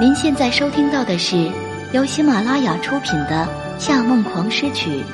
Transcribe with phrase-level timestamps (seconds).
[0.00, 1.52] 您现在收听到的是
[1.92, 3.46] 由喜马拉雅出品的
[3.78, 5.04] 《夏梦狂诗曲》，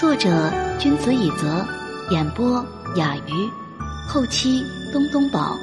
[0.00, 1.62] 作者君子以泽，
[2.10, 2.64] 演播
[2.96, 3.50] 雅鱼，
[4.08, 5.54] 后期东东宝。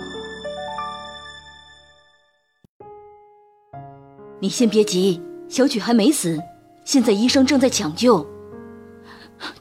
[4.39, 6.39] 你先别急，小曲还没死，
[6.85, 8.23] 现在医生正在抢救。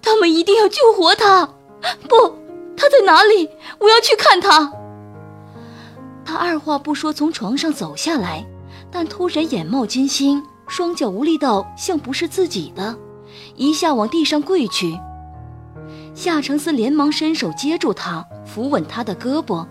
[0.02, 1.46] 他们一定要救活他！
[2.06, 2.36] 不，
[2.76, 3.48] 他在哪里？
[3.78, 4.70] 我要去看他。
[6.26, 8.44] 他二话不说从床上走下来。
[8.90, 12.96] 但突然眼冒金星，双脚无力到像不是自己的，
[13.54, 14.98] 一下往地上跪去。
[16.14, 19.66] 夏承思连忙伸手接住他，扶稳他的胳膊：“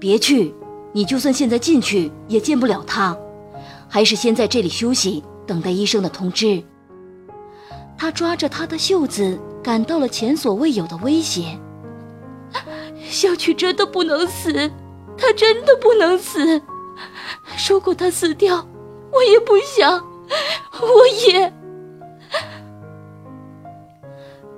[0.00, 0.54] 别去，
[0.92, 3.16] 你就算现在进去也见不了他，
[3.88, 6.62] 还是先在这里休息，等待医生的通知。”
[7.98, 11.58] 他抓着他的袖子，感到了前所未有的威胁
[13.10, 14.52] ：“小曲真的不能死，
[15.18, 16.62] 他真的不能死。”
[17.68, 18.66] 如果他死掉，
[19.12, 20.02] 我也不想，
[20.80, 21.52] 我也。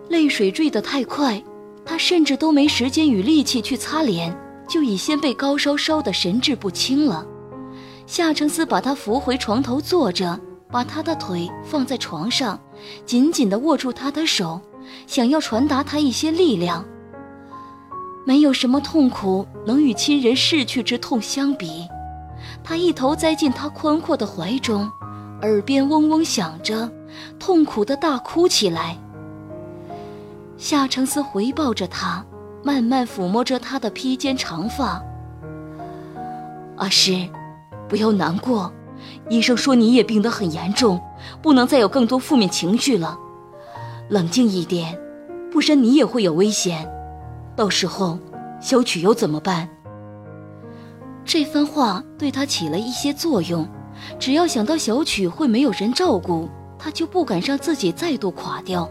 [0.08, 1.42] 泪水坠得太快，
[1.84, 4.36] 他甚至都没时间与力气去擦脸，
[4.68, 7.26] 就已先被高烧烧得神志不清了。
[8.06, 10.38] 夏承思把他扶回床头坐着，
[10.70, 12.60] 把他的腿放在床上，
[13.06, 14.60] 紧紧地握住他的手，
[15.06, 16.84] 想要传达他一些力量。
[18.24, 21.86] 没有什么痛苦能与亲人逝去之痛相比。
[22.64, 24.90] 他一头栽进他宽阔的怀中，
[25.42, 26.90] 耳边嗡嗡响着，
[27.38, 28.96] 痛苦的大哭起来。
[30.56, 32.24] 夏承思回抱着他，
[32.62, 35.02] 慢慢抚摸着他的披肩长发。
[36.76, 37.28] 阿诗，
[37.88, 38.72] 不要难过，
[39.28, 41.00] 医生说你也病得很严重，
[41.42, 43.18] 不能再有更多负面情绪了，
[44.08, 44.96] 冷静一点，
[45.50, 46.88] 不然你也会有危险。
[47.56, 48.18] 到时候，
[48.60, 49.68] 小曲又怎么办？
[51.24, 53.66] 这番话对他起了一些作用，
[54.18, 58.88] 只要想到小曲会没有人照顾，他就不敢让自己再度垮掉。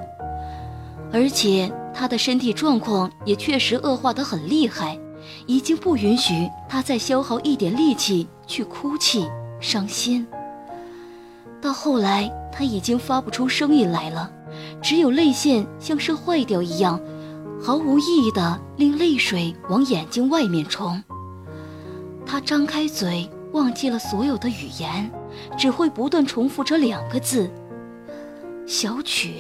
[1.13, 4.97] 而且他的身体状况也确实恶化得很厉害，
[5.45, 9.27] 已经不允许他再消耗一点力气去哭泣、
[9.59, 10.25] 伤心。
[11.61, 14.31] 到后来，他已经发不出声音来了，
[14.81, 16.99] 只有泪腺像是坏掉一样，
[17.61, 21.03] 毫无意义的令泪水往眼睛外面冲。
[22.31, 25.11] 他张开嘴，忘记了所有的语言，
[25.57, 27.51] 只会不断重复着两个字
[28.65, 29.33] ：“小曲。”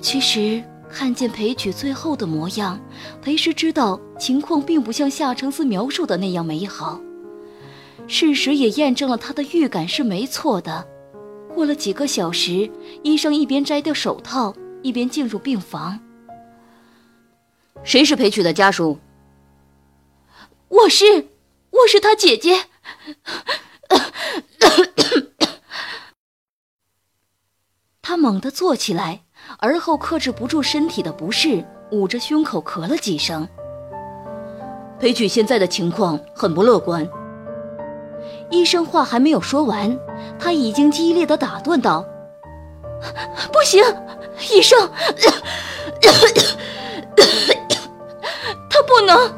[0.00, 2.80] 其实看见裴曲最后的模样，
[3.20, 6.98] 裴师知道情况并不像夏承思描述的那样美好。
[8.06, 10.86] 事实也验证了他的预感是没错的。
[11.54, 12.70] 过了几个小时，
[13.02, 16.00] 医生一边摘掉手套，一边进入病房。
[17.82, 18.98] 谁是裴曲的家属？
[20.74, 21.28] 我是，
[21.70, 22.64] 我是他姐姐。
[28.02, 29.22] 他猛地坐起来，
[29.60, 33.48] 而后克制不住身体的不适，捂着胸口咳了几声。
[34.98, 37.08] 裴曲现在的情况很不乐观。
[38.50, 39.96] 医生话还没有说完，
[40.40, 42.04] 他已经激烈的打断道
[43.52, 43.80] ：“不行，
[44.50, 44.76] 医生，
[48.68, 49.32] 他不能。”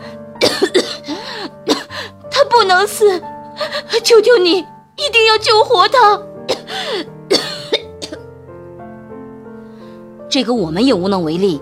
[2.67, 3.21] 能死！
[4.05, 6.21] 求求你，一定要救活他！
[10.29, 11.61] 这个我们也无能为力。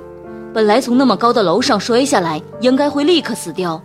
[0.53, 3.81] 本来从那么高的楼上摔下来，应该会立刻死掉，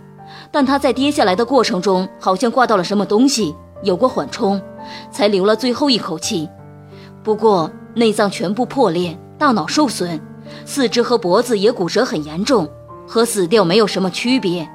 [0.50, 4.60] 但他在跌下来的过程中，好像挂到了什么东西，有过缓冲，
[5.10, 6.48] 才留了最后一口气。
[7.22, 10.20] 不过内脏全部破裂，大脑受损，
[10.64, 12.68] 四肢和脖子也骨折很严重，
[13.06, 14.68] 和死掉没有什么区别。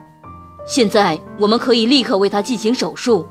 [0.66, 3.28] 现在我们可以立刻为他进行手术，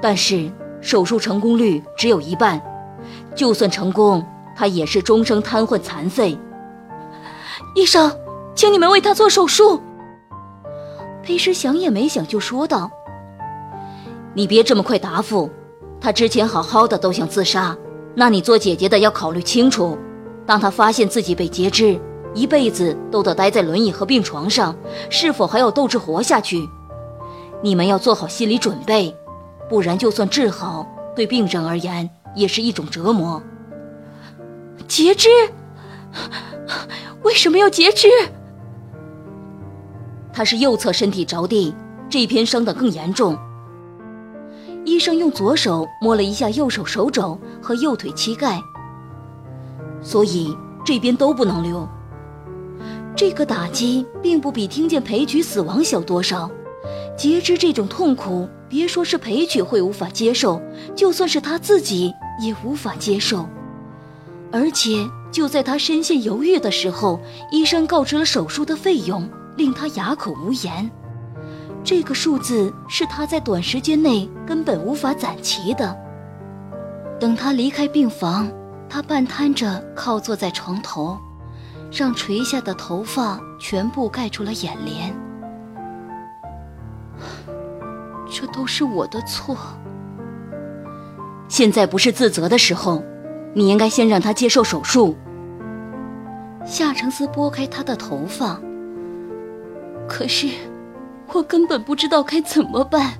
[0.00, 2.60] 但是手术成功率只有一半，
[3.34, 4.24] 就算成功，
[4.56, 6.38] 他也是终生瘫痪残废。
[7.74, 8.10] 医生，
[8.54, 9.80] 请你们为他做手术。
[11.22, 12.90] 裴时想也没想就说道
[14.32, 15.50] ：“你别这么快答复，
[16.00, 17.76] 他之前好好的都想自杀，
[18.14, 19.98] 那你做姐姐的要考虑清楚，
[20.46, 22.00] 当他发现自己被截肢。”
[22.34, 24.74] 一辈子都得待在轮椅和病床上，
[25.10, 26.68] 是否还有斗志活下去？
[27.62, 29.14] 你们要做好心理准备，
[29.68, 33.42] 不然就算治好，对病人而言也是一种折磨。
[34.86, 35.28] 截肢？
[37.22, 38.08] 为什么要截肢？
[40.32, 41.74] 他是右侧身体着地，
[42.08, 43.36] 这边伤得更严重。
[44.84, 48.62] 医生用左手摸了一下右手手肘和右腿膝盖，
[50.00, 51.86] 所以这边都不能留。
[53.20, 56.50] 这个打击并不比听见裴举死亡小多少，
[57.18, 60.58] 截肢这种痛苦，别说是裴曲会无法接受，
[60.96, 63.46] 就算是他自己也无法接受。
[64.50, 67.20] 而且就在他深陷犹豫的时候，
[67.52, 70.90] 医生告知了手术的费用，令他哑口无言。
[71.84, 75.94] 这个数字是他在短时间内根本无法攒齐的。
[77.20, 78.50] 等他离开病房，
[78.88, 81.18] 他半瘫着靠坐在床头，
[81.90, 85.14] 让垂下的头发全部盖住了眼帘。
[88.30, 89.56] 这都是我的错。
[91.48, 93.02] 现在不是自责的时候，
[93.54, 95.16] 你应该先让他接受手术。
[96.64, 98.60] 夏承思拨开他的头发，
[100.08, 100.48] 可是。
[101.32, 103.12] 我根本不知道该怎么办。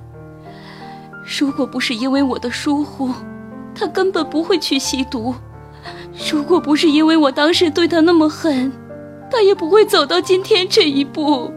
[1.39, 3.09] 如果不是因为我的疏忽，
[3.73, 5.33] 他根本不会去吸毒；
[6.31, 8.71] 如果不是因为我当时对他那么狠，
[9.29, 11.51] 他也不会走到今天这一步。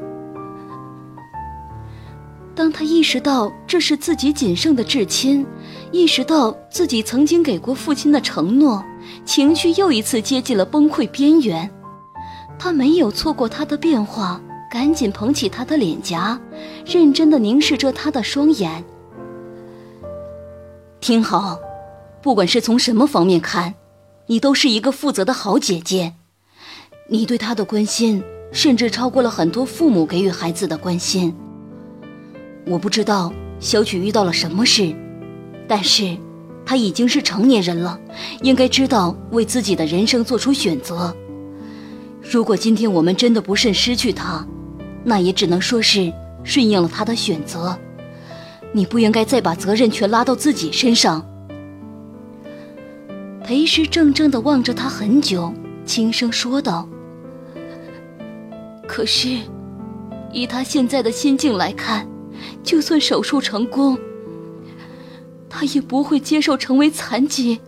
[2.55, 5.47] 当他意识到这是自己仅剩的至亲，
[5.91, 8.85] 意识到自己曾经给过父亲的承诺，
[9.25, 11.69] 情绪又一次接近了崩溃边缘。
[12.59, 14.41] 他没有错过他的变化。
[14.71, 16.37] 赶紧捧起他的脸颊，
[16.85, 18.83] 认真的凝视着他的双眼。
[21.01, 21.57] 听好，
[22.21, 23.73] 不管是从什么方面看，
[24.27, 26.15] 你都是一个负责的好姐姐。
[27.09, 31.35] 你对他的关心，甚至超过了很多父母给予孩子的关心。
[32.67, 33.31] 我不知道
[33.61, 34.95] 小曲遇到了什么事，
[35.69, 36.17] 但是
[36.65, 38.01] 他已经是成年人了，
[38.41, 41.15] 应该知道为自己的人生做出选择。
[42.23, 44.47] 如果今天我们真的不慎失去他，
[45.05, 46.11] 那也只能说是
[46.43, 47.79] 顺应了他的选择，
[48.73, 51.23] 你不应该再把责任全拉到自己身上。
[53.45, 55.53] 裴师怔怔地望着他很久，
[55.85, 56.89] 轻声说道
[58.89, 59.39] ：“可是，
[60.33, 62.09] 以他现在的心境来看，
[62.63, 63.99] 就算手术成功，
[65.51, 67.61] 他也不会接受成为残疾。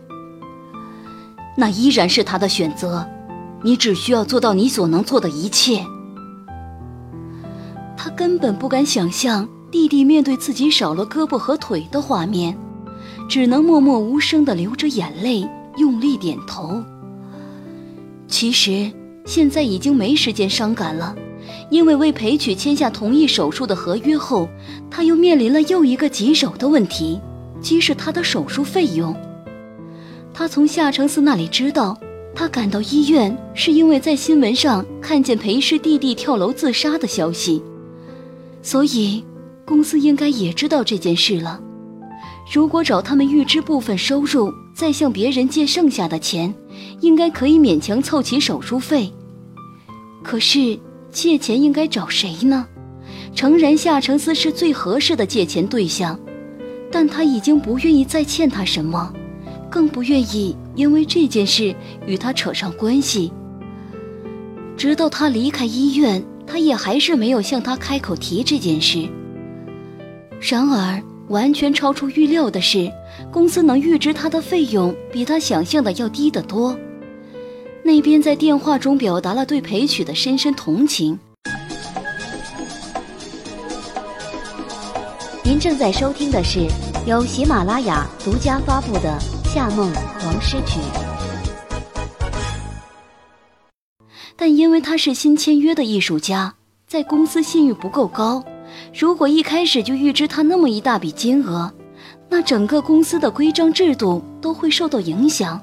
[1.55, 3.07] 那依然是他的选择，
[3.61, 5.85] 你只需要做到你所能做的一切。”
[7.95, 12.57] 他根本不敢想象弟弟面对自己少了胳膊和腿的画面，
[13.29, 15.47] 只能默默无声地流着眼泪，
[15.77, 16.83] 用力点头。
[18.27, 18.91] 其实
[19.25, 21.15] 现在已经没时间伤感了，
[21.69, 24.49] 因为为裴曲签下同意手术的合约后，
[24.91, 27.19] 他又面临了又一个棘手的问题，
[27.61, 29.15] 即是他的手术费用。
[30.33, 31.97] 他从夏承思那里知道，
[32.35, 37.63] 他赶到医院是因为在新闻上看见裴氏弟弟跳楼自杀的消息。
[38.61, 39.23] 所以，
[39.65, 41.61] 公司应该也知道这件事了。
[42.51, 46.53] 如果找他们预支部分收入，再向别人借剩下的钱，
[47.01, 49.11] 应该可以勉强凑齐手术费。
[50.23, 50.79] 可是，
[51.11, 52.67] 借钱应该找谁呢？
[53.35, 56.19] 诚然，夏承思是最合适的借钱对象，
[56.91, 59.13] 但他已经不愿意再欠他什么，
[59.69, 63.31] 更不愿意因为这件事与他扯上关系。
[64.75, 66.23] 直到他离开医院。
[66.49, 69.05] 他也还是没有向他开口提这件事。
[70.39, 72.91] 然而，完全超出预料的是，
[73.31, 76.77] 公司能预支他的费用比他想象的要低得多。
[77.83, 81.17] 那边在电话中表达了对裴曲的深深同情。
[85.43, 86.67] 您正在收听的是
[87.05, 89.17] 由喜马拉雅独家发布的
[89.53, 89.91] 《夏梦
[90.25, 90.79] 王诗曲》。
[94.35, 96.53] 但因为他是新签约的艺术家，
[96.85, 98.43] 在公司信誉不够高。
[98.93, 101.71] 如果一开始就预支他那么一大笔金额，
[102.29, 105.59] 那整个公司的规章制度都会受到影响。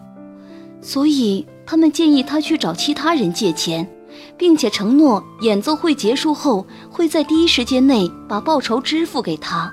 [0.80, 3.88] 所以他们建议他去找其他人借钱，
[4.36, 9.72] 并且承诺演奏会结束后会在第一时间内把报酬支付给他。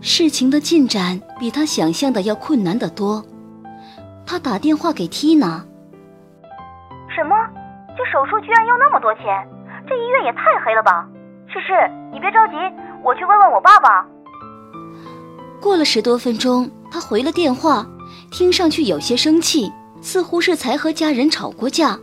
[0.00, 3.24] 事情的进展比他想象的要困难得多。
[4.26, 5.64] 他打电话给缇娜。
[7.08, 7.34] 什么？
[7.96, 9.24] 这手术居然要那么多钱？
[9.88, 11.08] 这医院也太黑了吧！
[11.54, 11.72] 诗诗，
[12.12, 12.56] 你别着急，
[13.00, 14.04] 我去问问我爸爸。
[15.60, 17.86] 过了十多分钟，他回了电话，
[18.32, 21.96] 听上去有些生气，似乎是才和家人吵过架。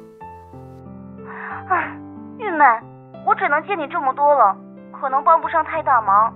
[1.70, 1.94] 唉，
[2.40, 2.64] 玉妹，
[3.28, 4.56] 我只能借你这么多了，
[4.98, 6.34] 可能帮不上太大忙，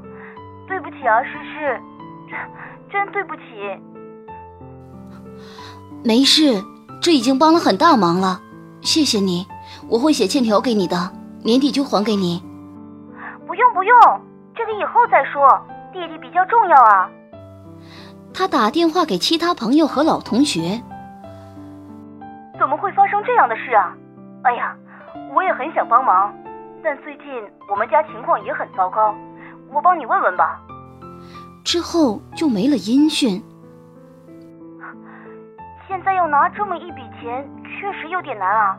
[0.67, 1.79] 对不起啊，诗诗，
[2.29, 2.37] 真
[2.91, 3.41] 真对不起。
[6.03, 6.61] 没事，
[7.01, 8.41] 这已经帮了很大忙了。
[8.81, 9.47] 谢谢你，
[9.87, 12.43] 我会写欠条给你的，年底就还给你。
[13.85, 14.21] 不用
[14.55, 15.47] 这个以后再说，
[15.93, 17.07] 弟弟比较重要啊。
[18.33, 20.81] 他打电话给其他朋友和老同学。
[22.57, 23.95] 怎么会发生这样的事啊？
[24.41, 24.75] 哎呀，
[25.35, 26.33] 我也很想帮忙，
[26.83, 27.27] 但最近
[27.69, 29.13] 我们家情况也很糟糕，
[29.71, 30.59] 我帮你问问吧。
[31.63, 33.39] 之后就没了音讯。
[35.87, 38.75] 现在要拿这么一笔钱，确实有点难啊。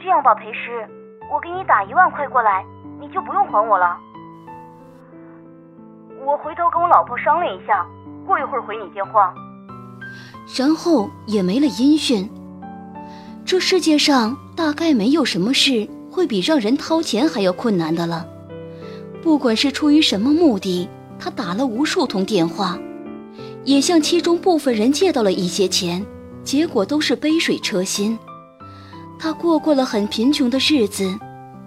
[0.00, 0.84] 这样吧，裴师，
[1.32, 2.64] 我给你打一万块过来，
[2.98, 3.96] 你就不用还我了。
[6.26, 7.86] 我回头跟我老婆商量一下，
[8.26, 9.32] 过一会儿回你电话。
[10.58, 12.28] 然后也没了音讯。
[13.44, 18.26] 这世界上大概没有什么事会比让人掏钱还要困难的了。
[19.22, 22.76] 不管是出于什么目的，他打了无数通电话，
[23.62, 26.04] 也向其中部分人借到了一些钱，
[26.42, 28.18] 结果都是杯水车薪。
[29.16, 31.16] 他过过了很贫穷的日子，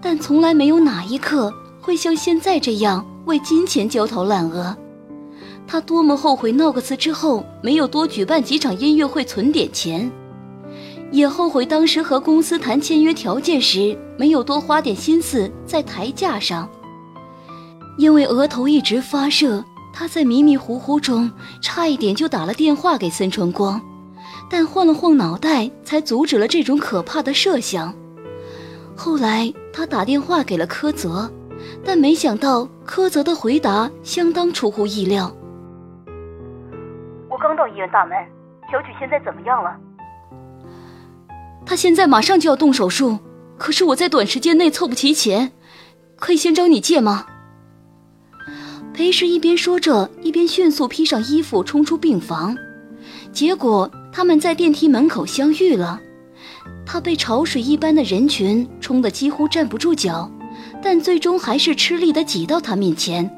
[0.02, 1.50] 但从来没有哪一刻
[1.80, 4.76] 会像现在这样为金钱焦头烂额。
[5.66, 10.10] 他多么后悔闹个词之后没有多举办几场音乐会存点钱，
[11.12, 16.68] 也后悔当时和公司谈签约条件时没有多花点心思在台架上。
[17.98, 21.30] 因为额头一直发热，他在迷迷糊糊中
[21.62, 23.80] 差一点就打了电话给孙春光。
[24.50, 27.94] 但晃了晃脑袋，才阻止了这种可怕的设想。
[28.96, 31.30] 后来他打电话给了柯泽，
[31.84, 35.34] 但没想到柯泽的回答相当出乎意料。
[37.28, 38.16] 我刚到医院大门，
[38.70, 39.76] 小曲现在怎么样了？
[41.64, 43.18] 他现在马上就要动手术，
[43.56, 45.52] 可是我在短时间内凑不齐钱，
[46.16, 47.26] 可以先找你借吗？
[48.92, 52.56] 裴氏一边说着，一边迅速披上衣服冲出病房，
[53.32, 53.90] 结果。
[54.12, 56.00] 他们在电梯门口相遇了，
[56.84, 60.28] 他被潮水一般的人群冲得几乎站不住脚，
[60.82, 63.30] 但最终还是吃力地挤到他面前，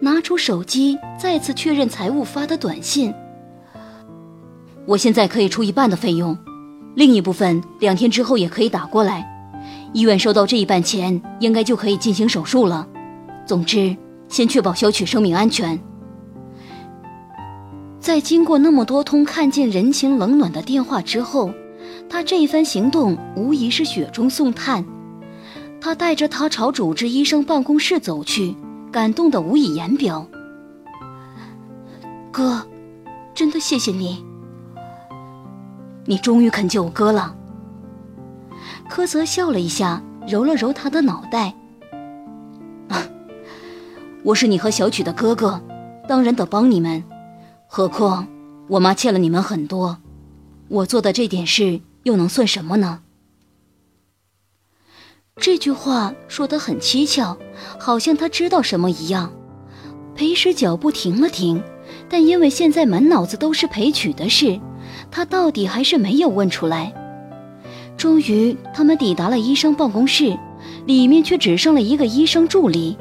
[0.00, 3.14] 拿出手机再次确认财务发的短信。
[4.86, 6.36] 我现在可以出一半的费用，
[6.94, 9.26] 另一部分两天之后也可以打过来，
[9.92, 12.86] 医院收到这一半钱，应该就可以进行手术了。
[13.46, 13.96] 总之，
[14.28, 15.78] 先确保小曲生命安全。
[18.00, 21.52] 在经过那么多通看尽人情冷暖的电话之后，
[22.08, 24.84] 他这一番行动无疑是雪中送炭。
[25.80, 28.54] 他带着他朝主治医生办公室走去，
[28.90, 30.26] 感动的无以言表。
[32.32, 32.66] 哥，
[33.34, 34.24] 真的谢谢你，
[36.04, 37.34] 你终于肯救我哥了。
[38.88, 41.54] 柯泽笑了一下，揉了揉他的脑袋。
[44.24, 45.60] 我是你和小曲的哥哥，
[46.08, 47.02] 当然得帮你们。
[47.66, 48.26] 何况，
[48.68, 49.98] 我妈欠了你们很多，
[50.68, 53.00] 我做的这点事又能算什么呢？
[55.40, 57.36] 这句话说得很蹊跷，
[57.78, 59.32] 好像他知道什么一样。
[60.14, 61.62] 裴时脚步停了停，
[62.08, 64.58] 但因为现在满脑子都是裴曲的事，
[65.10, 66.92] 他到底还是没有问出来。
[67.96, 70.36] 终于，他们抵达了医生办公室，
[70.86, 72.96] 里面却只剩了一个医生助理。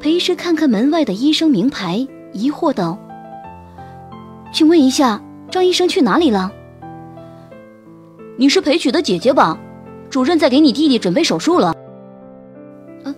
[0.00, 2.98] 裴时看看门外的医生名牌，疑惑道。
[4.52, 6.50] 请问一下，张医生去哪里了？
[8.38, 9.58] 你是裴曲的姐姐吧？
[10.10, 11.74] 主任在给你弟弟准备手术了。
[13.04, 13.14] 呃，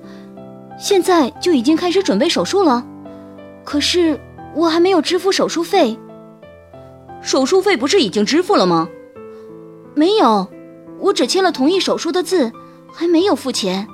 [0.78, 2.84] 现在就已经开始准备手术了，
[3.64, 4.18] 可是
[4.54, 5.98] 我还没有支付手术费。
[7.20, 8.88] 手术费不是已经支付了吗？
[9.94, 10.46] 没有，
[11.00, 12.52] 我只签了同意手术的字，
[12.92, 13.86] 还没有付钱。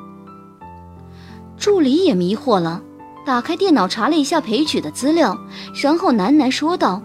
[1.56, 2.82] 助理也迷惑了，
[3.24, 5.38] 打开电脑查了一下裴曲的资料，
[5.82, 7.00] 然后喃喃说道。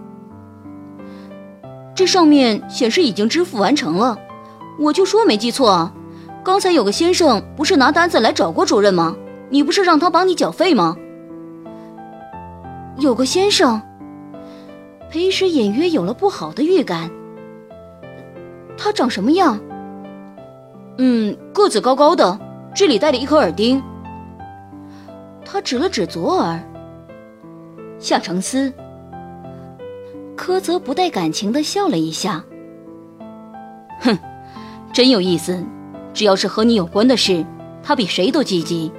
[1.95, 4.17] 这上面显示已经支付完成了，
[4.79, 5.93] 我就说没记错啊。
[6.43, 9.15] 刚才有个先生不是拿单子来找过主任吗？
[9.49, 10.95] 你不是让他帮你缴费吗？
[12.97, 13.81] 有个先生，
[15.11, 17.09] 裴时隐约有了不好的预感。
[18.77, 19.59] 他长什么样？
[20.97, 22.39] 嗯，个子高高的，
[22.73, 23.81] 这里戴了一颗耳钉。
[25.43, 26.59] 他指了指左耳。
[27.99, 28.71] 夏承思。
[30.37, 32.43] 柯泽不带感情的笑了一下，
[33.99, 34.17] 哼，
[34.93, 35.63] 真有意思。
[36.13, 37.45] 只要是和你有关的事，
[37.83, 38.91] 他比谁都积极。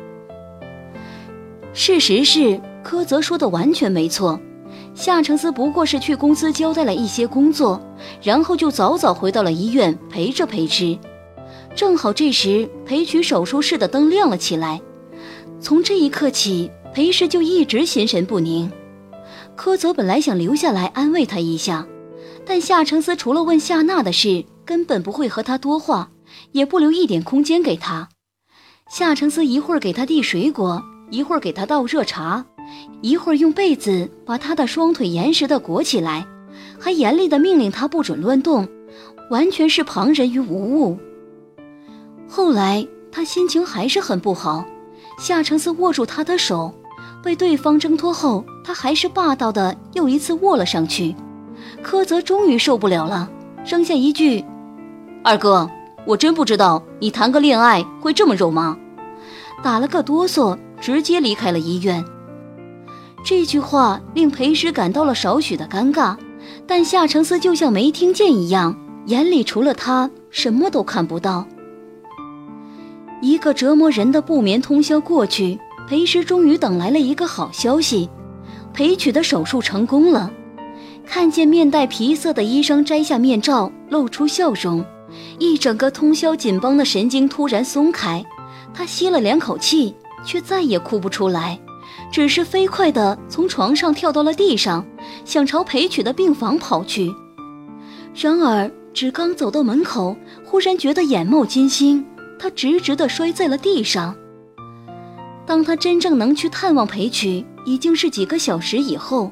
[1.72, 4.40] 事实是，柯泽说的完全没错。
[4.94, 7.80] 夏承思不过是去公司交代了一些工作，
[8.22, 10.98] 然后就早早回到了医院陪着裴之。
[11.74, 14.80] 正好这时，裴曲手术室的灯亮了起来。
[15.60, 18.70] 从这一刻起，裴氏就一直心神不宁。
[19.54, 21.86] 柯泽本来想留下来安慰他一下，
[22.44, 26.12] 但夏承思除了问夏娜的事，根本不会和他多话，
[26.52, 28.08] 也不留一点空间给他。
[28.88, 32.46] 夏承思一会儿给他递水果，一会儿给他倒热茶，
[33.02, 36.24] 一会儿用被子把他的双腿严实的裹起来，
[36.78, 38.68] 还严厉的命令他不准乱动，
[39.28, 40.96] 完全是旁人于无物。
[42.28, 44.64] 后来他心情还是很不好，
[45.18, 46.72] 夏承思握住他的手。
[47.24, 51.12] 被对方挣脱后，他还是霸道的又一次握了上去。
[51.82, 53.28] 柯泽终于受不了了，
[53.66, 54.42] 扔下一句
[55.22, 55.68] ：“二哥，
[56.06, 58.76] 我真不知道你谈个恋爱会这么肉麻。”
[59.62, 62.02] 打了个哆嗦，直接离开了医院。
[63.22, 66.16] 这句话令裴师感到了少许的尴尬，
[66.66, 68.74] 但夏承思就像没听见一样，
[69.04, 71.46] 眼里除了他什么都看不到。
[73.20, 78.08] 一个折磨人的不眠通宵过去，裴师终于等来了一个好消息：
[78.72, 80.32] 裴曲的手术成功了。
[81.04, 84.82] 看见面带皮色的医生摘下面罩，露出笑容，
[85.38, 88.24] 一整个通宵紧绷的神经突然松开。
[88.72, 91.58] 他吸了两口气，却再也哭不出来，
[92.12, 94.84] 只是飞快地从床上跳到了地上，
[95.24, 97.12] 想朝裴曲的病房跑去。
[98.14, 102.04] 然而，只刚走到门口，忽然觉得眼冒金星。
[102.38, 104.16] 他直直地摔在了地上。
[105.44, 109.30] 当他真正能去探望裴曲，已经是几个小时以后。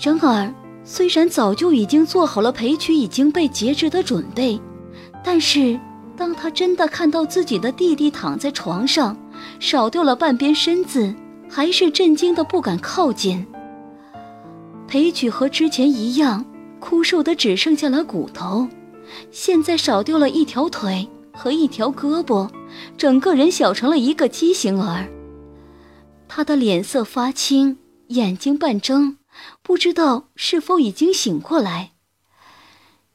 [0.00, 4.58] 然而，虽然早就已经做好了裴曲已经被截肢的准备，
[5.26, 5.76] 但是
[6.16, 9.18] 当他真的看到自己的弟弟躺在床上，
[9.58, 11.12] 少掉了半边身子，
[11.50, 13.44] 还是震惊的不敢靠近。
[14.86, 16.44] 裴曲和之前一样，
[16.78, 18.68] 枯瘦的只剩下了骨头，
[19.32, 21.08] 现在少掉了一条腿。
[21.38, 22.48] 和一条胳膊，
[22.96, 25.06] 整个人小成了一个畸形儿。
[26.26, 27.76] 他的脸色发青，
[28.08, 29.18] 眼睛半睁，
[29.62, 31.90] 不知道是否已经醒过来。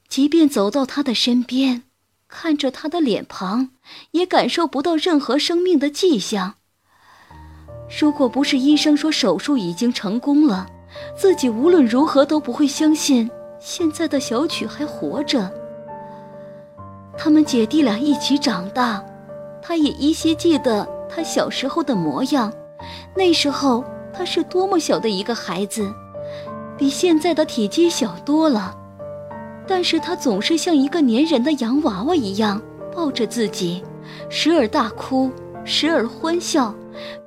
[0.07, 1.81] 即便走到他的身边，
[2.31, 3.71] 看着他的脸庞，
[4.11, 6.55] 也感受不到任何生命的迹象。
[7.99, 10.65] 如果不是医生说手术已经成功了，
[11.15, 15.51] 自己无论如何都不会相信现在的小曲还活着。
[17.17, 19.03] 他们姐弟俩一起长大，
[19.61, 22.51] 他也依稀记得他小时候的模样。
[23.13, 23.83] 那时候
[24.13, 25.93] 他是多么小的一个孩子，
[26.77, 28.77] 比现在的体积小多了。
[29.71, 32.61] 但是他总是像一个粘人的洋娃娃一样
[32.93, 33.81] 抱着自己，
[34.29, 35.31] 时而大哭，
[35.63, 36.75] 时而欢笑，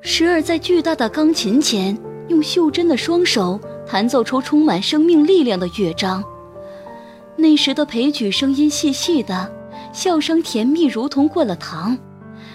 [0.03, 1.97] 时而在巨大的钢琴前
[2.29, 6.23] 用袖珍的双手弹奏出充满生命力量的乐章。
[7.35, 9.51] 那时的裴矩声音细细的。
[9.90, 11.97] 笑声甜蜜，如同灌了糖，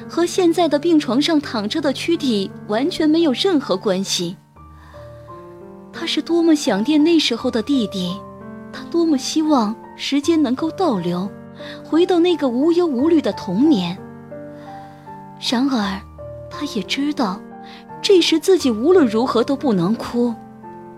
[0.07, 4.35] 和现在的病床上躺着的躯体完全没有任何关系。
[5.91, 8.15] 他是多么想念那时候的弟弟，
[8.71, 11.29] 他多么希望时间能够倒流，
[11.83, 13.97] 回到那个无忧无虑的童年。
[15.51, 15.99] 然而，
[16.49, 17.39] 他也知道，
[18.01, 20.33] 这时自己无论如何都不能哭。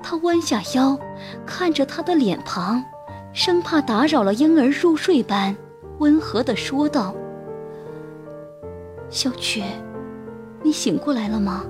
[0.03, 0.97] 他弯下腰，
[1.45, 2.83] 看着他的脸庞，
[3.33, 5.55] 生怕打扰了婴儿入睡般。
[5.99, 7.13] 温和的说道
[9.11, 9.61] ：“小曲，
[10.63, 11.63] 你醒过来了吗？”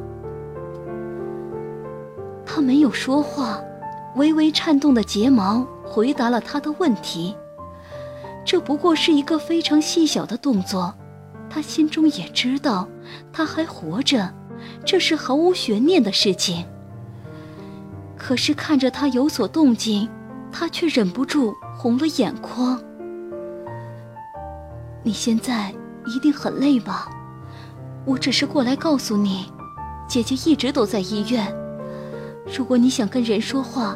[2.45, 3.59] 他没有说话，
[4.15, 7.35] 微微颤动的睫毛回答了他的问题。
[8.43, 10.93] 这不过是一个非常细小的动作，
[11.49, 12.87] 他心中也知道
[13.31, 14.33] 他还活着，
[14.85, 16.65] 这是毫无悬念的事情。
[18.17, 20.09] 可是看着他有所动静，
[20.51, 22.79] 他却忍不住红了眼眶。
[25.03, 25.73] 你现在
[26.05, 27.09] 一定很累吧？
[28.05, 29.51] 我只是过来告诉你，
[30.07, 31.55] 姐姐一直都在医院。
[32.57, 33.95] 如果你想跟人说话，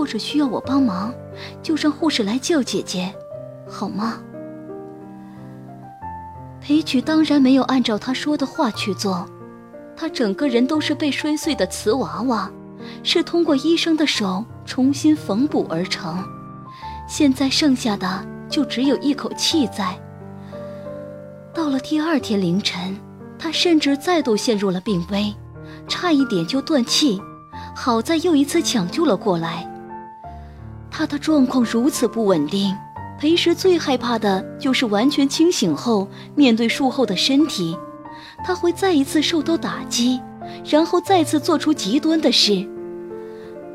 [0.00, 1.12] 或者需要我帮忙，
[1.62, 3.14] 就让护士来叫姐姐，
[3.68, 4.18] 好吗？
[6.58, 9.26] 裴曲当然没有按照他说的话去做，
[9.94, 12.50] 他整个人都是被摔碎的瓷娃娃，
[13.02, 16.24] 是通过医生的手重新缝补而成，
[17.06, 19.94] 现在剩下的就只有一口气在。
[21.52, 22.98] 到了第二天凌晨，
[23.38, 25.34] 他甚至再度陷入了病危，
[25.86, 27.20] 差一点就断气，
[27.76, 29.66] 好在又一次抢救了过来。
[31.00, 32.76] 他的状况如此不稳定，
[33.18, 37.74] 裴时最害怕的就是完全清醒后面对术后的身体，
[38.44, 40.20] 他会再一次受到打击，
[40.68, 42.68] 然后再次做出极端的事。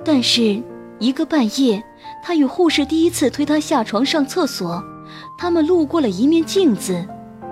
[0.03, 0.61] 但是
[0.99, 1.83] 一个半夜，
[2.23, 4.79] 他与护士第一次推他下床上厕所，
[5.35, 7.03] 他们路过了一面镜子。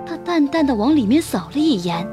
[0.06, 2.06] 他淡淡的往里面扫了一眼，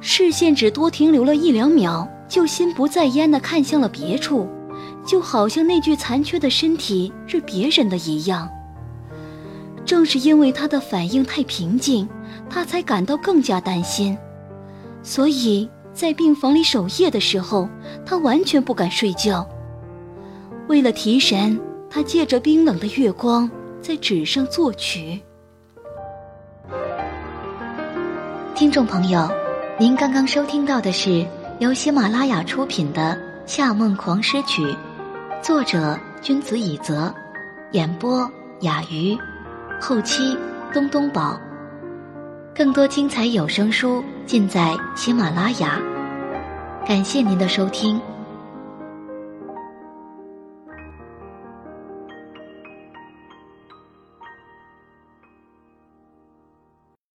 [0.00, 4.46] 视线只多停留了一两秒，就心不在焉的看向了别处，
[5.08, 8.46] 就好像那具残缺的身体是别人的一样。
[9.86, 12.06] 正是因为他的反应太平静，
[12.50, 14.16] 他才感到更加担心。
[15.02, 17.66] 所以在病房里守夜的时候，
[18.04, 19.48] 他完全不敢睡觉。
[20.68, 25.18] 为了提神，他借着冰冷的月光在纸上作曲。
[28.54, 29.26] 听众朋友，
[29.78, 31.26] 您刚刚收听到的是
[31.60, 33.18] 由喜马拉雅出品的
[33.50, 34.62] 《夏梦狂诗曲》，
[35.40, 37.14] 作者君子以泽，
[37.70, 38.28] 演播
[38.60, 39.16] 雅鱼，
[39.80, 40.36] 后期
[40.72, 41.40] 东东宝。
[42.54, 45.80] 更多精彩有声书尽在喜马拉雅。
[46.84, 48.00] 感谢您的收听。